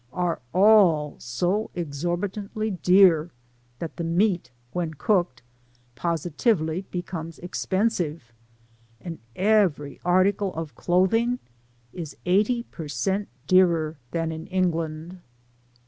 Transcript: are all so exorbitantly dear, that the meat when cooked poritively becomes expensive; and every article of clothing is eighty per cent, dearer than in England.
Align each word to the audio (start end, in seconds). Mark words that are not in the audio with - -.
are 0.13 0.39
all 0.51 1.15
so 1.19 1.69
exorbitantly 1.75 2.71
dear, 2.71 3.29
that 3.77 3.97
the 3.97 4.03
meat 4.03 4.49
when 4.73 4.95
cooked 4.95 5.43
poritively 5.95 6.85
becomes 6.89 7.37
expensive; 7.37 8.33
and 8.99 9.19
every 9.35 9.99
article 10.03 10.51
of 10.55 10.73
clothing 10.75 11.37
is 11.93 12.17
eighty 12.25 12.63
per 12.63 12.87
cent, 12.87 13.29
dearer 13.45 13.95
than 14.09 14.31
in 14.31 14.47
England. 14.47 15.19